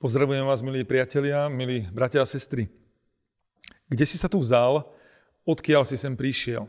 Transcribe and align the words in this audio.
Pozdravujem 0.00 0.48
vás, 0.48 0.64
milí 0.64 0.80
priatelia, 0.80 1.44
milí 1.52 1.84
bratia 1.92 2.24
a 2.24 2.32
sestry. 2.32 2.72
Kde 3.84 4.08
si 4.08 4.16
sa 4.16 4.32
tu 4.32 4.40
vzal, 4.40 4.88
odkiaľ 5.44 5.84
si 5.84 6.00
sem 6.00 6.16
prišiel? 6.16 6.64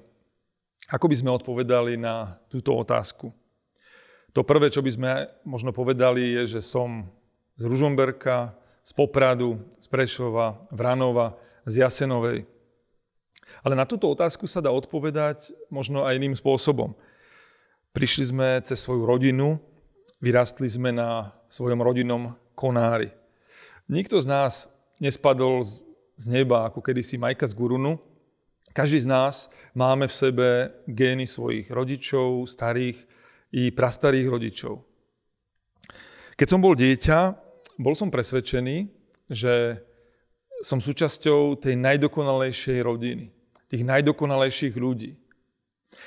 Ako 0.91 1.07
by 1.07 1.15
sme 1.15 1.32
odpovedali 1.39 1.96
na 1.96 2.36
túto 2.52 2.75
otázku? 2.75 3.32
To 4.36 4.43
prvé, 4.43 4.68
čo 4.68 4.83
by 4.83 4.91
sme 4.91 5.11
možno 5.47 5.71
povedali, 5.71 6.43
je, 6.43 6.59
že 6.59 6.61
som 6.75 7.07
z 7.55 7.71
Ružomberka, 7.71 8.52
z 8.83 8.91
Popradu, 9.00 9.63
z 9.79 9.88
Prešova, 9.88 10.68
Vranova, 10.68 11.39
z 11.63 11.88
Jasenovej. 11.88 12.43
Ale 13.63 13.79
na 13.79 13.88
túto 13.88 14.11
otázku 14.11 14.43
sa 14.43 14.60
dá 14.60 14.75
odpovedať 14.75 15.55
možno 15.71 16.04
aj 16.04 16.19
iným 16.19 16.36
spôsobom. 16.36 17.00
Prišli 17.96 18.27
sme 18.27 18.60
cez 18.68 18.83
svoju 18.83 19.07
rodinu, 19.07 19.55
vyrastli 20.19 20.68
sme 20.68 20.91
na 20.91 21.32
svojom 21.47 21.79
rodinnom 21.79 22.36
konári. 22.60 23.21
Nikto 23.91 24.23
z 24.23 24.27
nás 24.31 24.71
nespadol 25.04 25.68
z 26.15 26.25
neba, 26.32 26.63
ako 26.63 26.79
kedysi 26.79 27.19
Majka 27.19 27.43
z 27.43 27.51
Gurunu. 27.51 27.99
Každý 28.71 29.04
z 29.04 29.07
nás 29.11 29.51
máme 29.75 30.07
v 30.07 30.15
sebe 30.15 30.47
gény 30.87 31.27
svojich 31.27 31.68
rodičov, 31.68 32.47
starých 32.47 32.95
i 33.52 33.67
prastarých 33.67 34.31
rodičov. 34.31 34.80
Keď 36.39 36.47
som 36.47 36.63
bol 36.63 36.72
dieťa, 36.72 37.35
bol 37.83 37.91
som 37.91 38.08
presvedčený, 38.08 38.88
že 39.27 39.83
som 40.63 40.80
súčasťou 40.80 41.59
tej 41.59 41.75
najdokonalejšej 41.75 42.79
rodiny, 42.88 43.27
tých 43.67 43.83
najdokonalejších 43.83 44.75
ľudí. 44.79 45.19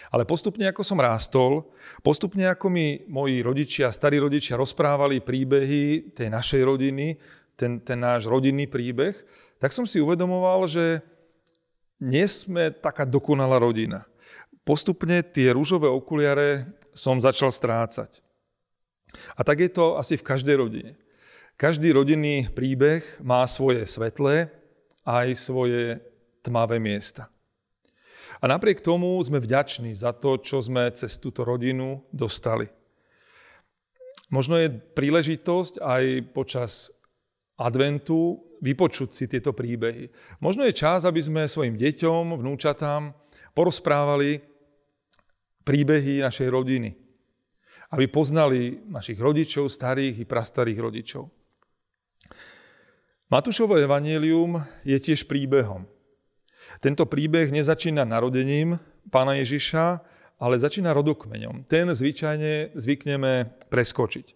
Ale 0.08 0.24
postupne, 0.24 0.64
ako 0.64 0.80
som 0.80 0.96
rástol, 0.96 1.68
postupne, 2.00 2.48
ako 2.48 2.72
mi 2.72 3.04
moji 3.12 3.44
rodičia, 3.44 3.92
starí 3.92 4.16
rodičia 4.16 4.56
rozprávali 4.56 5.20
príbehy 5.20 6.16
tej 6.16 6.32
našej 6.32 6.64
rodiny, 6.64 7.20
ten, 7.54 7.80
ten 7.80 7.98
náš 7.98 8.26
rodinný 8.26 8.66
príbeh, 8.66 9.14
tak 9.58 9.70
som 9.72 9.86
si 9.86 10.02
uvedomoval, 10.02 10.66
že 10.66 11.00
nie 12.02 12.26
sme 12.26 12.74
taká 12.74 13.06
dokonalá 13.06 13.56
rodina. 13.62 14.04
Postupne 14.66 15.22
tie 15.22 15.52
rúžové 15.52 15.88
okuliare 15.88 16.68
som 16.96 17.20
začal 17.20 17.52
strácať. 17.52 18.24
A 19.38 19.46
tak 19.46 19.62
je 19.62 19.70
to 19.70 19.94
asi 19.94 20.18
v 20.18 20.26
každej 20.26 20.56
rodine. 20.58 20.92
Každý 21.54 21.94
rodinný 21.94 22.50
príbeh 22.50 23.04
má 23.22 23.46
svoje 23.46 23.86
svetlé 23.86 24.50
aj 25.06 25.38
svoje 25.38 26.02
tmavé 26.42 26.82
miesta. 26.82 27.30
A 28.42 28.50
napriek 28.50 28.82
tomu 28.82 29.16
sme 29.22 29.38
vďační 29.38 29.94
za 29.94 30.10
to, 30.12 30.36
čo 30.42 30.58
sme 30.58 30.90
cez 30.92 31.16
túto 31.16 31.46
rodinu 31.46 32.02
dostali. 32.10 32.66
Možno 34.32 34.58
je 34.58 34.72
príležitosť 34.72 35.78
aj 35.78 36.04
počas 36.34 36.90
adventu 37.58 38.42
vypočuť 38.64 39.08
si 39.12 39.24
tieto 39.28 39.52
príbehy. 39.52 40.08
Možno 40.40 40.64
je 40.64 40.74
čas, 40.74 41.04
aby 41.04 41.20
sme 41.20 41.50
svojim 41.50 41.76
deťom, 41.76 42.40
vnúčatám 42.40 43.12
porozprávali 43.52 44.40
príbehy 45.62 46.24
našej 46.24 46.48
rodiny. 46.48 46.90
Aby 47.92 48.10
poznali 48.10 48.82
našich 48.90 49.20
rodičov, 49.20 49.70
starých 49.70 50.24
i 50.24 50.28
prastarých 50.28 50.80
rodičov. 50.80 51.30
Matúšovo 53.30 53.78
evanílium 53.78 54.60
je 54.82 54.98
tiež 54.98 55.24
príbehom. 55.30 55.86
Tento 56.80 57.04
príbeh 57.06 57.52
nezačína 57.52 58.02
narodením 58.02 58.80
pána 59.12 59.38
Ježiša, 59.38 60.00
ale 60.40 60.58
začína 60.58 60.90
rodokmeňom. 60.92 61.68
Ten 61.70 61.88
zvyčajne 61.92 62.74
zvykneme 62.74 63.54
preskočiť. 63.70 64.26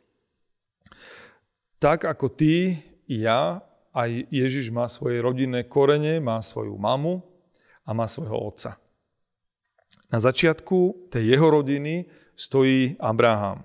Tak 1.79 2.07
ako 2.07 2.27
ty 2.33 2.79
ja, 3.09 3.65
aj 3.97 4.29
Ježiš 4.29 4.69
má 4.69 4.85
svoje 4.87 5.19
rodinné 5.25 5.65
korene, 5.65 6.21
má 6.21 6.45
svoju 6.45 6.77
mamu 6.77 7.25
a 7.83 7.97
má 7.97 8.05
svojho 8.05 8.37
otca. 8.37 8.77
Na 10.13 10.21
začiatku 10.21 11.09
tej 11.09 11.37
jeho 11.37 11.49
rodiny 11.49 12.05
stojí 12.37 13.01
Abraham. 13.01 13.65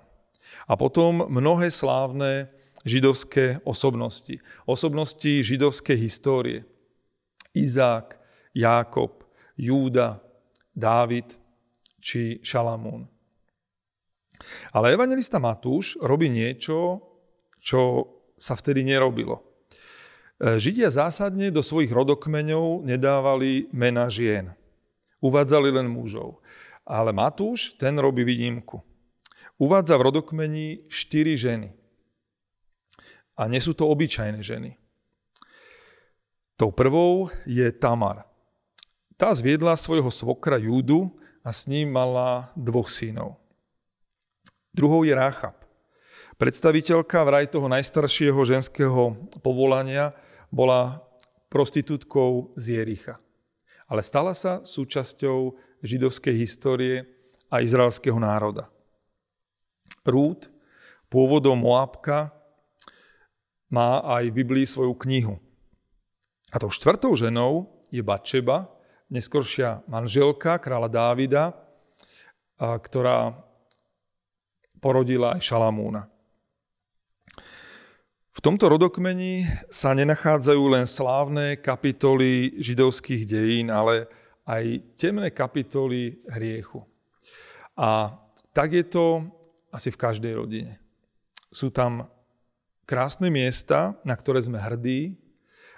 A 0.64 0.76
potom 0.80 1.28
mnohé 1.28 1.68
slávne 1.68 2.48
židovské 2.84 3.60
osobnosti. 3.64 4.40
Osobnosti 4.64 5.44
židovskej 5.44 5.96
histórie. 5.96 6.64
Izák, 7.52 8.16
Jákob, 8.56 9.24
Júda, 9.56 10.20
Dávid 10.74 11.36
či 12.00 12.42
Šalamún. 12.42 13.08
Ale 14.74 14.92
evangelista 14.92 15.38
Matúš 15.40 15.96
robí 16.02 16.28
niečo, 16.28 17.00
čo 17.62 18.13
sa 18.44 18.52
vtedy 18.52 18.84
nerobilo. 18.84 19.40
E, 20.36 20.60
Židia 20.60 20.92
zásadne 20.92 21.48
do 21.48 21.64
svojich 21.64 21.88
rodokmeňov 21.88 22.84
nedávali 22.84 23.72
mena 23.72 24.12
žien. 24.12 24.52
Uvádzali 25.24 25.72
len 25.72 25.88
mužov. 25.88 26.44
Ale 26.84 27.16
Matúš, 27.16 27.72
ten 27.80 27.96
robí 27.96 28.28
výnimku. 28.28 28.84
Uvádza 29.56 29.96
v 29.96 30.12
rodokmeni 30.12 30.84
štyri 30.92 31.32
ženy. 31.40 31.72
A 33.40 33.48
nie 33.48 33.64
sú 33.64 33.72
to 33.72 33.88
obyčajné 33.88 34.44
ženy. 34.44 34.76
Tou 36.60 36.68
prvou 36.68 37.32
je 37.48 37.64
Tamar. 37.72 38.28
Tá 39.16 39.32
zviedla 39.32 39.72
svojho 39.80 40.12
svokra 40.12 40.60
Júdu 40.60 41.08
a 41.40 41.50
s 41.50 41.64
ním 41.64 41.88
mala 41.88 42.52
dvoch 42.52 42.92
synov. 42.92 43.40
Druhou 44.76 45.08
je 45.08 45.16
Ráchab. 45.16 45.63
Predstaviteľka 46.34 47.22
vraj 47.22 47.46
toho 47.46 47.70
najstaršieho 47.70 48.42
ženského 48.42 49.14
povolania 49.38 50.10
bola 50.50 50.98
prostitútkou 51.46 52.58
z 52.58 52.82
Jericha. 52.82 53.22
Ale 53.86 54.02
stala 54.02 54.34
sa 54.34 54.66
súčasťou 54.66 55.54
židovskej 55.86 56.34
histórie 56.34 57.06
a 57.46 57.62
izraelského 57.62 58.18
národa. 58.18 58.66
Rút, 60.02 60.50
pôvodom 61.06 61.54
Moabka, 61.54 62.34
má 63.70 64.02
aj 64.02 64.34
v 64.34 64.36
Biblii 64.42 64.66
svoju 64.66 64.98
knihu. 65.06 65.38
A 66.50 66.58
tou 66.58 66.70
štvrtou 66.70 67.14
ženou 67.14 67.78
je 67.94 68.02
Batšeba, 68.02 68.66
neskoršia 69.06 69.86
manželka 69.86 70.58
kráľa 70.58 70.90
Dávida, 70.90 71.54
ktorá 72.58 73.38
porodila 74.82 75.38
aj 75.38 75.46
Šalamúna. 75.46 76.10
V 78.34 78.42
tomto 78.42 78.66
rodokmeni 78.66 79.46
sa 79.70 79.94
nenachádzajú 79.94 80.62
len 80.66 80.90
slávne 80.90 81.54
kapitoly 81.54 82.58
židovských 82.58 83.22
dejín, 83.30 83.70
ale 83.70 84.10
aj 84.42 84.82
temné 84.98 85.30
kapitoly 85.30 86.18
hriechu. 86.26 86.82
A 87.78 88.10
tak 88.50 88.74
je 88.74 88.82
to 88.82 89.22
asi 89.70 89.94
v 89.94 90.00
každej 90.02 90.34
rodine. 90.34 90.82
Sú 91.54 91.70
tam 91.70 92.10
krásne 92.82 93.30
miesta, 93.30 93.94
na 94.02 94.18
ktoré 94.18 94.42
sme 94.42 94.58
hrdí, 94.58 95.14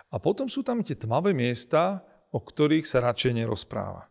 a 0.08 0.16
potom 0.16 0.48
sú 0.48 0.64
tam 0.64 0.80
tie 0.80 0.96
tmavé 0.96 1.36
miesta, 1.36 2.00
o 2.32 2.40
ktorých 2.40 2.88
sa 2.88 3.04
radšej 3.04 3.36
nerozpráva. 3.36 4.08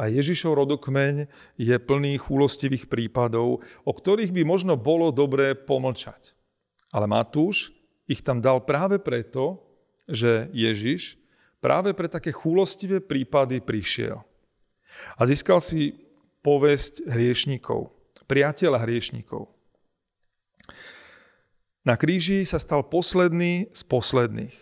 A 0.00 0.08
Ježišov 0.08 0.64
rodokmeň 0.64 1.28
je 1.60 1.76
plný 1.76 2.16
chúlostivých 2.16 2.88
prípadov, 2.88 3.60
o 3.84 3.92
ktorých 3.92 4.32
by 4.32 4.42
možno 4.48 4.80
bolo 4.80 5.12
dobré 5.12 5.52
pomlčať. 5.52 6.32
Ale 6.94 7.10
Matúš 7.10 7.74
ich 8.06 8.22
tam 8.22 8.38
dal 8.38 8.62
práve 8.62 9.02
preto, 9.02 9.58
že 10.06 10.46
Ježiš 10.54 11.18
práve 11.58 11.90
pre 11.90 12.06
také 12.06 12.30
chúlostivé 12.30 13.02
prípady 13.02 13.58
prišiel. 13.58 14.22
A 15.18 15.26
získal 15.26 15.58
si 15.58 15.98
povesť 16.44 17.08
hriešnikov, 17.10 17.90
priateľa 18.30 18.86
hriešnikov. 18.86 19.50
Na 21.82 21.98
kríži 21.98 22.46
sa 22.46 22.62
stal 22.62 22.86
posledný 22.86 23.74
z 23.74 23.82
posledných. 23.90 24.56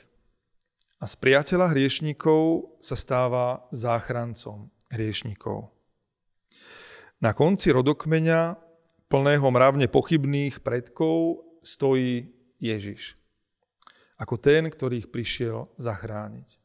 A 1.02 1.04
z 1.10 1.14
priateľa 1.18 1.74
hriešnikov 1.74 2.78
sa 2.78 2.94
stáva 2.94 3.66
záchrancom 3.74 4.70
hriešnikov. 4.88 5.74
Na 7.22 7.34
konci 7.34 7.70
rodokmeňa, 7.74 8.58
plného 9.10 9.46
mravne 9.50 9.86
pochybných 9.86 10.62
predkov, 10.62 11.46
stojí 11.62 12.31
Ježiš. 12.62 13.18
Ako 14.14 14.38
ten, 14.38 14.70
ktorý 14.70 15.02
ich 15.02 15.10
prišiel 15.10 15.66
zachrániť. 15.82 16.62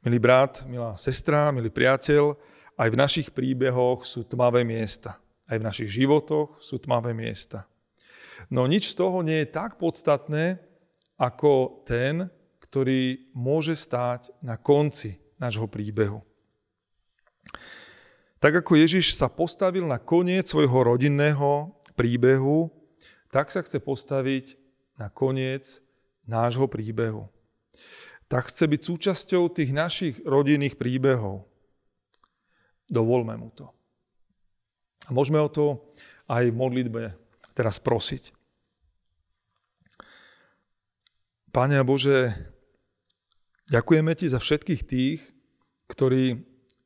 Milý 0.00 0.16
brat, 0.16 0.64
milá 0.64 0.96
sestra, 0.96 1.52
milý 1.52 1.68
priateľ, 1.68 2.32
aj 2.80 2.88
v 2.88 2.96
našich 2.96 3.28
príbehoch 3.30 4.08
sú 4.08 4.24
tmavé 4.24 4.64
miesta. 4.64 5.20
Aj 5.44 5.60
v 5.60 5.66
našich 5.68 5.92
životoch 5.92 6.56
sú 6.58 6.80
tmavé 6.80 7.12
miesta. 7.12 7.68
No 8.48 8.64
nič 8.64 8.96
z 8.96 8.98
toho 8.98 9.20
nie 9.20 9.44
je 9.44 9.52
tak 9.52 9.76
podstatné, 9.76 10.58
ako 11.20 11.84
ten, 11.86 12.26
ktorý 12.58 13.30
môže 13.36 13.78
stáť 13.78 14.34
na 14.42 14.58
konci 14.58 15.20
nášho 15.38 15.70
príbehu. 15.70 16.24
Tak 18.42 18.60
ako 18.60 18.76
Ježiš 18.76 19.14
sa 19.14 19.30
postavil 19.30 19.86
na 19.86 19.96
koniec 20.02 20.50
svojho 20.50 20.90
rodinného 20.90 21.70
príbehu, 21.94 22.73
tak 23.34 23.50
sa 23.50 23.66
chce 23.66 23.82
postaviť 23.82 24.54
na 24.94 25.10
koniec 25.10 25.82
nášho 26.30 26.70
príbehu. 26.70 27.26
Tak 28.30 28.54
chce 28.54 28.70
byť 28.70 28.80
súčasťou 28.86 29.50
tých 29.50 29.74
našich 29.74 30.22
rodinných 30.22 30.78
príbehov. 30.78 31.50
Dovolme 32.86 33.34
mu 33.34 33.50
to. 33.50 33.74
A 35.04 35.10
môžeme 35.10 35.42
o 35.42 35.50
to 35.50 35.82
aj 36.30 36.46
v 36.46 36.54
modlitbe 36.54 37.02
teraz 37.58 37.82
prosiť. 37.82 38.30
Pane 41.50 41.82
Bože, 41.82 42.30
ďakujeme 43.66 44.14
Ti 44.14 44.30
za 44.30 44.38
všetkých 44.38 44.82
tých, 44.86 45.20
ktorí 45.90 46.38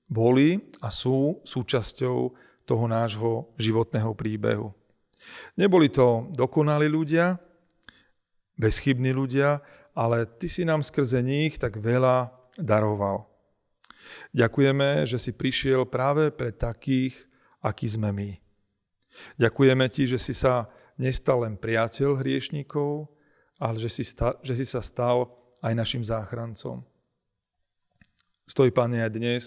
boli 0.08 0.72
a 0.80 0.88
sú 0.88 1.44
súčasťou 1.44 2.16
toho 2.64 2.84
nášho 2.88 3.52
životného 3.60 4.16
príbehu. 4.16 4.77
Neboli 5.58 5.90
to 5.90 6.30
dokonalí 6.32 6.86
ľudia, 6.86 7.38
bezchybní 8.58 9.14
ľudia, 9.14 9.62
ale 9.94 10.26
Ty 10.26 10.46
si 10.46 10.62
nám 10.66 10.82
skrze 10.82 11.22
nich 11.22 11.58
tak 11.58 11.78
veľa 11.78 12.30
daroval. 12.58 13.26
Ďakujeme, 14.34 15.06
že 15.06 15.18
si 15.18 15.34
prišiel 15.34 15.86
práve 15.86 16.30
pre 16.30 16.54
takých, 16.54 17.14
akí 17.62 17.86
sme 17.86 18.10
my. 18.14 18.30
Ďakujeme 19.38 19.86
Ti, 19.90 20.14
že 20.14 20.18
si 20.18 20.34
sa 20.34 20.70
nestal 20.98 21.46
len 21.46 21.54
priateľ 21.58 22.18
hriešníkov, 22.18 23.10
ale 23.58 23.76
že 23.82 23.90
si, 23.90 24.04
sta, 24.06 24.38
že 24.42 24.54
si 24.54 24.66
sa 24.66 24.82
stal 24.82 25.34
aj 25.62 25.74
našim 25.74 26.02
záchrancom. 26.06 26.86
Stoj, 28.46 28.70
Pane, 28.70 29.02
aj 29.02 29.12
dnes 29.12 29.44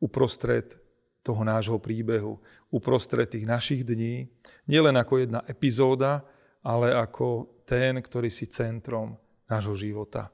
uprostred 0.00 0.78
toho 1.20 1.44
nášho 1.44 1.76
príbehu, 1.76 2.40
uprostred 2.72 3.28
tých 3.28 3.44
našich 3.44 3.84
dní, 3.84 4.28
nielen 4.64 4.96
ako 4.96 5.20
jedna 5.20 5.40
epizóda, 5.44 6.24
ale 6.64 6.92
ako 6.92 7.60
ten, 7.64 8.00
ktorý 8.00 8.28
si 8.28 8.48
centrom 8.48 9.16
nášho 9.48 9.76
života. 9.76 10.32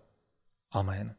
Amen. 0.74 1.14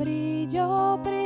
príď, 0.00 0.64
o 0.64 0.96
príde 1.02 1.19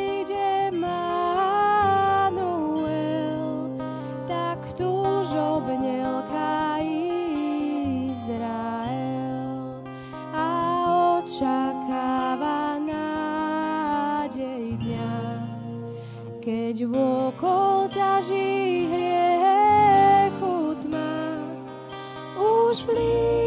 už 22.71 22.83
blízko, 22.83 23.44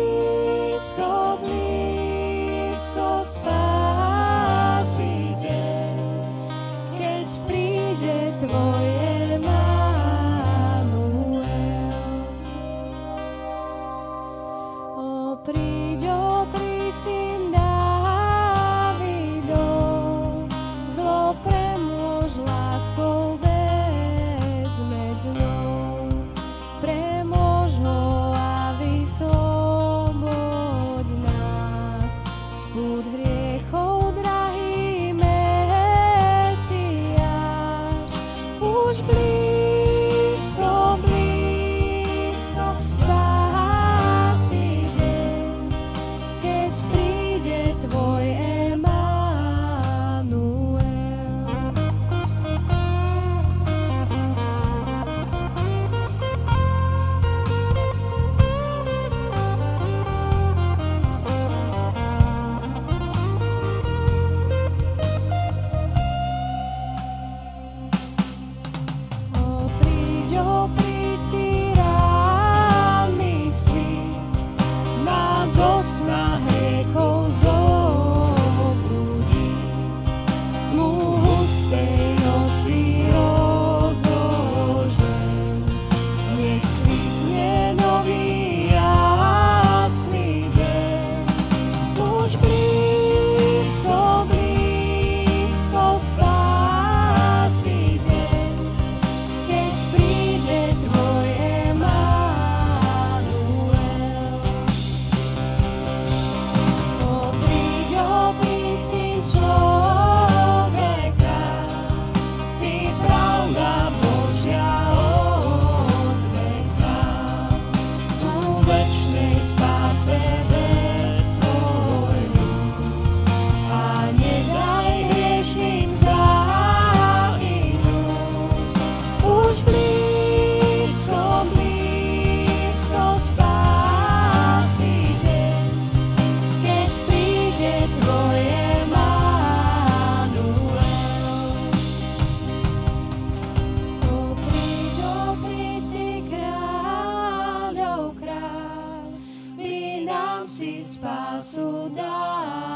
spásu 151.08 151.88
daroval. 151.96 152.68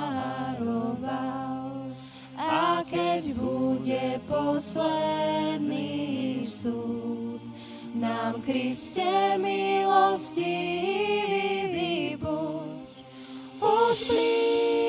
A 2.39 2.79
keď 2.87 3.35
bude 3.35 4.23
posledný 4.23 5.91
súd, 6.47 7.43
nám 7.91 8.39
Kriste 8.39 9.35
milosti 9.35 10.55
buď. 12.15 13.03
Už 13.59 13.97
blíž 14.07 14.80